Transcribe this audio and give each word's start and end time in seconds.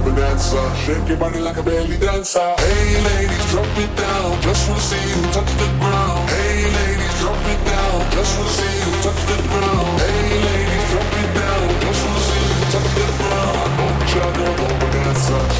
open 0.00 0.14
dancer. 0.14 0.64
Shake 0.84 1.08
your 1.08 1.18
body 1.18 1.40
like 1.40 1.56
a 1.56 1.62
belly 1.62 1.96
dancer. 1.98 2.54
Hey 2.58 3.02
ladies, 3.04 3.44
drop 3.50 3.78
it 3.78 3.92
down, 3.96 4.40
just 4.42 4.68
wanna 4.68 4.80
see 4.80 5.04
you 5.10 5.20
touch 5.32 5.52
the 5.60 5.68
ground. 5.80 6.28
Hey 6.30 6.64
ladies, 6.78 7.14
drop 7.20 7.44
it 7.52 7.60
down, 7.64 7.98
just 8.12 8.32
wanna 8.38 8.50
see 8.58 8.74
you 8.80 8.92
touch 9.04 9.22
the 9.30 9.38
ground. 9.52 10.00
Hey 10.00 10.28
ladies, 10.46 10.86
drop 10.92 11.12
it 11.22 11.30
down, 11.40 11.66
just 11.84 12.00
wanna 12.04 12.28
see 12.28 12.44
you 12.50 12.60
touch 12.72 12.90
the 12.98 13.08
ground. 13.20 13.56
I 13.60 13.68
want 13.78 14.14
y'all 14.14 14.64
open. 14.64 14.88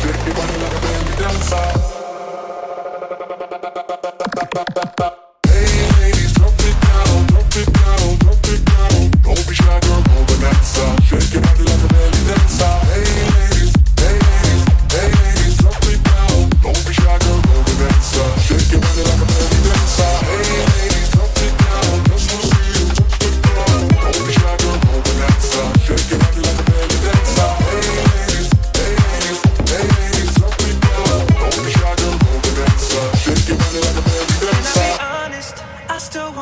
Shake 0.00 0.26
your 0.26 0.34
body 0.34 0.56
like 0.62 0.76
a 0.76 0.80
belly 0.80 1.14
dancer. 1.18 1.99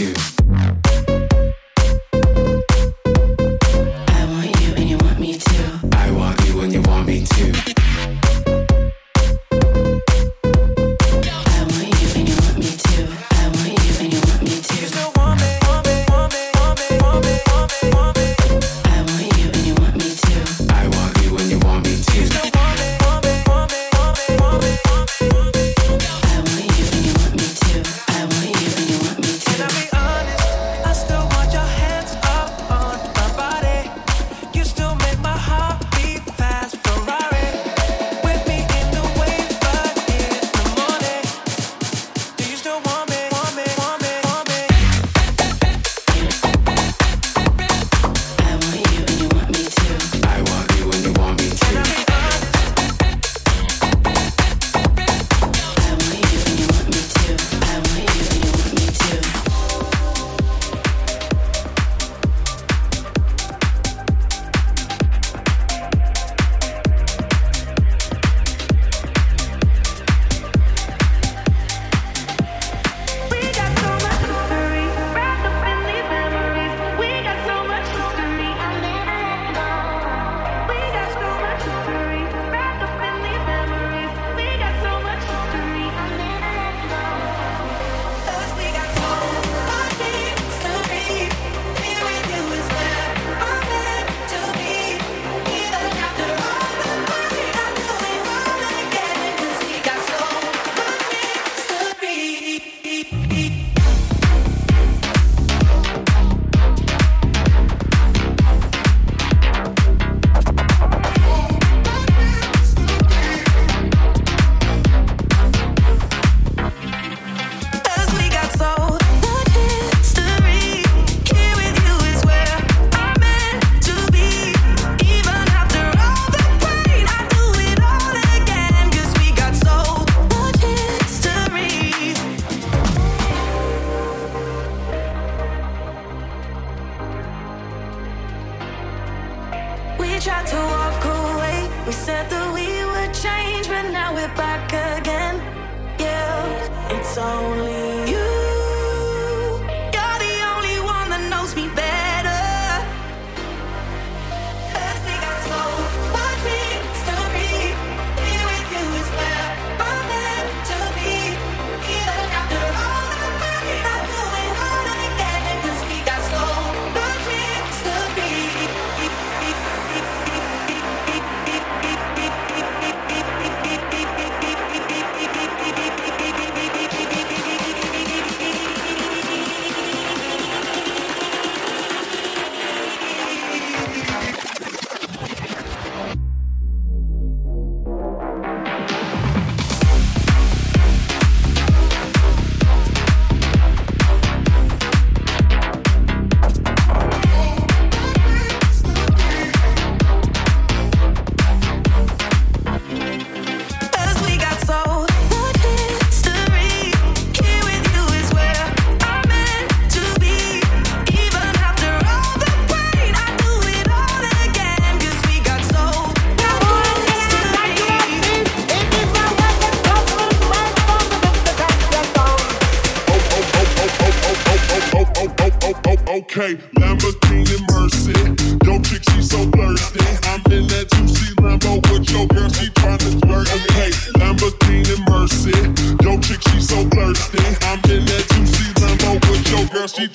you. 0.00 0.29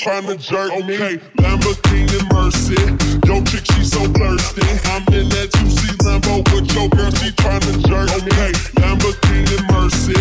trying 0.05 0.27
to 0.27 0.37
jerk 0.37 0.69
me. 0.85 0.97
Lamborghini 1.41 2.21
Mercy. 2.31 2.77
Yo, 3.25 3.41
chick, 3.43 3.65
she 3.65 3.83
so 3.83 4.05
thirsty. 4.13 4.61
I'm 4.93 5.01
in 5.11 5.27
that 5.29 5.49
2C 5.49 5.97
Lambo 6.05 6.45
with 6.53 6.71
your 6.75 6.87
girl, 6.89 7.09
she 7.09 7.31
trying 7.31 7.61
to 7.61 7.73
jerk 7.89 8.13
me. 8.21 8.29
Okay, 8.29 8.53
Lamborghini 8.77 9.57
Mercy. 9.73 10.13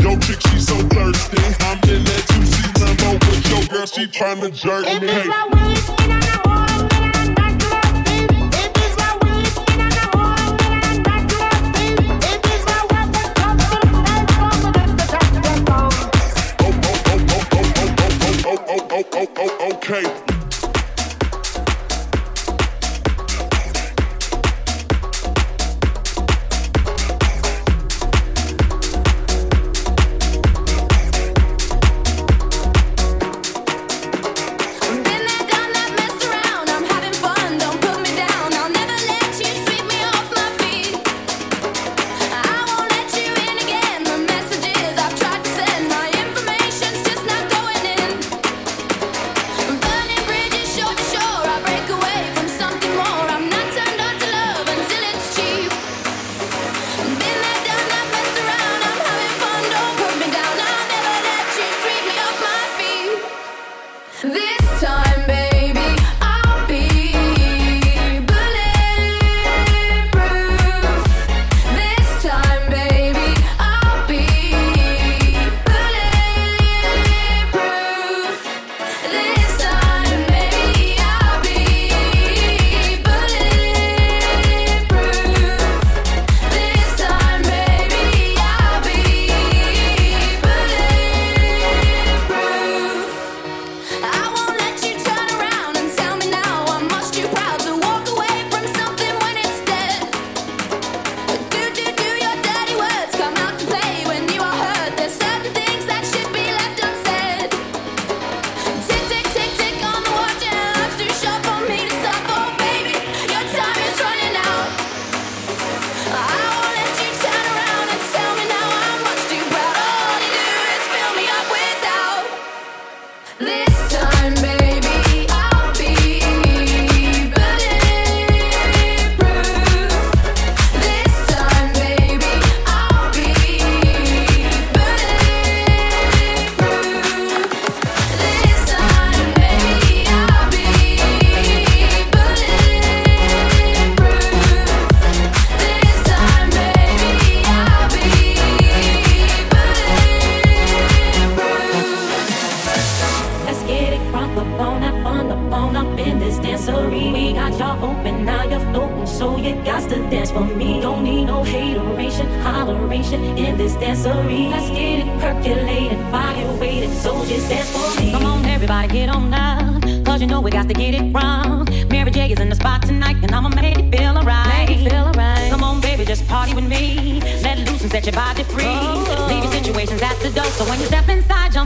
Yo, 0.00 0.16
chick, 0.20 0.40
she 0.46 0.60
so 0.60 0.76
thirsty. 0.94 1.42
I'm 1.66 1.78
in 1.90 2.04
that 2.04 2.22
2C 2.30 2.70
Lambo 2.78 3.18
with 3.18 3.50
your 3.50 3.64
girl, 3.66 3.86
she 3.86 4.06
trying 4.06 4.40
to 4.42 4.50
jerk 4.50 4.86
me. 5.02 5.51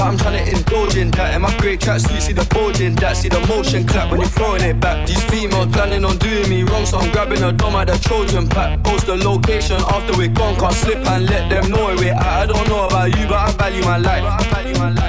that 0.00 0.08
I'm 0.08 0.16
trying 0.16 0.44
to 0.44 0.56
indulge 0.56 0.96
in 0.96 1.10
that. 1.12 1.34
In 1.34 1.42
my 1.42 1.54
great 1.58 1.80
tracks, 1.80 2.10
you 2.10 2.20
see 2.20 2.32
the 2.32 2.44
bulge 2.54 2.80
in 2.80 2.94
that, 2.96 3.16
see 3.16 3.28
the 3.28 3.40
motion 3.46 3.86
clap 3.86 4.10
when 4.10 4.20
you're 4.20 4.30
throwing 4.30 4.62
it 4.62 4.80
back. 4.80 5.06
These 5.06 5.22
females 5.24 5.68
planning 5.72 6.04
on 6.04 6.16
doing 6.18 6.48
me 6.48 6.62
wrong, 6.62 6.86
so 6.86 6.98
I'm 6.98 7.12
grabbing 7.12 7.42
a 7.42 7.52
dome 7.52 7.76
at 7.76 7.88
the 7.88 7.98
Trojan 7.98 8.48
pack. 8.48 8.82
Post 8.82 9.06
the 9.06 9.16
location 9.16 9.76
after 9.92 10.16
we're 10.16 10.32
gone, 10.32 10.56
can't 10.56 10.74
slip 10.74 10.98
and 11.06 11.26
let 11.26 11.50
them 11.50 11.70
know 11.70 11.84
where 11.86 11.96
we're. 11.96 12.14
I 12.14 12.46
don't 12.46 12.66
know 12.68 12.86
about 12.86 13.16
you, 13.16 13.26
but 13.28 13.38
I 13.38 13.50
value 13.52 13.84
my 13.84 13.98
life. 13.98 14.24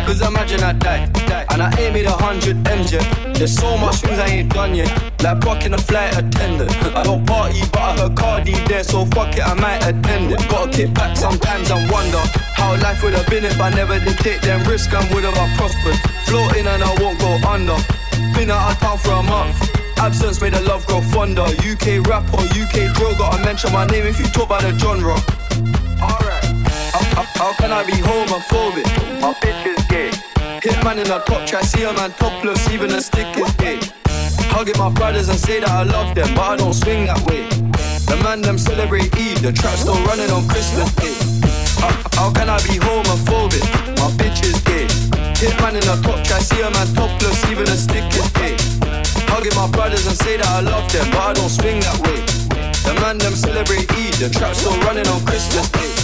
Cause 0.06 0.22
imagine 0.22 0.62
I 0.62 0.74
die, 0.74 1.08
and 1.52 1.62
I 1.62 1.72
ain't 1.80 1.94
made 1.94 2.06
a 2.06 2.12
hundred 2.12 2.68
M's 2.68 2.92
yet. 2.92 3.06
There's 3.36 3.56
so 3.56 3.78
much 3.78 3.96
things 4.02 4.20
I 4.20 4.28
ain't 4.28 4.54
done 4.54 4.76
yet. 4.76 4.92
Like 5.24 5.42
fucking 5.44 5.74
a 5.74 5.78
flight 5.78 6.18
attendant. 6.18 6.72
I 6.96 7.04
don't 7.04 7.26
party, 7.26 7.62
but 7.72 7.82
I 7.82 7.98
heard 7.98 8.18
Cardi 8.18 8.54
there, 8.68 8.84
so 8.84 9.06
fuck 9.06 9.34
it, 9.38 9.48
I 9.48 9.54
might 9.54 9.82
attend 9.88 10.34
it. 10.34 10.40
Gotta 10.50 10.72
kick 10.72 10.94
back 10.94 11.16
sometimes 11.16 11.72
and 11.72 11.90
wonder 11.90 12.51
how 12.62 12.78
life 12.78 13.02
would 13.04 13.14
have 13.14 13.28
been 13.28 13.44
if 13.44 13.60
I 13.60 13.70
never 13.70 14.00
did 14.00 14.18
take 14.20 14.42
them 14.42 14.62
risks 14.70 14.94
and 14.94 15.06
would 15.14 15.24
have 15.24 15.38
I 15.38 15.48
prospered. 15.58 15.98
Floating 16.30 16.68
and 16.68 16.84
I 16.84 16.94
won't 17.02 17.18
go 17.20 17.32
under. 17.50 17.78
Been 18.38 18.52
out 18.52 18.72
of 18.72 18.78
town 18.80 18.98
for 19.00 19.14
a 19.18 19.24
month. 19.24 19.58
Absence 19.98 20.40
made 20.42 20.54
the 20.54 20.62
love 20.62 20.86
grow 20.86 21.02
fonder. 21.02 21.48
UK 21.70 22.06
rap 22.08 22.26
or 22.34 22.46
UK 22.54 22.94
drill, 22.96 23.18
gotta 23.18 23.44
mention 23.44 23.74
my 23.74 23.86
name 23.88 24.06
if 24.06 24.20
you 24.20 24.26
talk 24.26 24.46
about 24.46 24.62
the 24.62 24.78
genre. 24.78 25.18
Alright. 25.98 26.46
How, 26.94 27.04
how, 27.18 27.26
how 27.42 27.52
can 27.54 27.72
I 27.72 27.84
be 27.84 27.94
homophobic? 27.94 28.88
My 29.22 29.34
bitch 29.42 29.66
is 29.66 29.82
gay. 29.88 30.12
Hitman 30.62 31.04
in 31.04 31.10
a 31.12 31.20
top 31.26 31.48
try, 31.48 31.62
see 31.62 31.84
a 31.84 31.94
man 31.94 32.12
topless, 32.12 32.70
even 32.70 32.92
a 32.92 33.02
stick 33.02 33.36
is 33.38 33.52
gay. 33.56 33.80
Hugging 34.54 34.78
my 34.78 34.90
brothers 34.90 35.30
and 35.30 35.40
say 35.40 35.60
that 35.60 35.70
I 35.70 35.84
love 35.84 36.14
them, 36.14 36.30
but 36.36 36.46
I 36.54 36.56
don't 36.58 36.74
swing 36.74 37.06
that 37.08 37.22
way. 37.28 37.50
The 38.06 38.22
man 38.24 38.42
them 38.42 38.58
celebrate 38.58 39.10
Eid, 39.16 39.38
the 39.38 39.52
trap 39.52 39.78
still 39.78 40.00
running 40.06 40.30
on 40.30 40.48
Christmas 40.48 40.94
Day. 40.96 41.41
How, 41.82 42.32
can 42.32 42.50
I 42.50 42.58
be 42.62 42.78
homophobic? 42.78 43.66
My 43.98 44.10
bitch 44.14 44.46
is 44.46 44.62
gay. 44.62 44.86
Hitman 45.42 45.82
in 45.82 45.86
a 45.90 45.98
top 46.02 46.24
try, 46.24 46.40
see 46.40 46.62
a 46.62 46.70
man 46.70 46.88
topless, 46.94 47.44
even 47.50 47.68
a 47.68 47.78
stick 47.78 48.06
is 48.14 48.30
gay. 48.38 48.56
Hugging 49.28 49.56
my 49.56 49.68
brothers 49.68 50.06
and 50.06 50.18
say 50.18 50.38
that 50.38 50.48
I 50.48 50.62
love 50.62 50.92
them, 50.92 51.10
but 51.12 51.20
I 51.20 51.34
don't 51.34 51.50
swing 51.50 51.80
that 51.82 51.98
way. 52.06 52.22
The 52.86 52.94
man 53.02 53.18
them 53.18 53.34
celebrate 53.34 53.90
Eid, 53.92 54.14
the 54.22 54.30
trap 54.30 54.56
still 54.56 54.78
running 54.82 55.08
on 55.08 55.26
Christmas 55.26 55.70
Day. 55.72 56.01